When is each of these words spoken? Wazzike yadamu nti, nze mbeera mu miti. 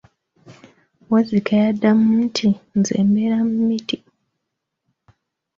Wazzike 1.11 1.53
yadamu 1.65 2.07
nti, 2.25 2.47
nze 2.77 2.95
mbeera 3.07 3.37
mu 3.49 3.57
miti. 3.67 3.97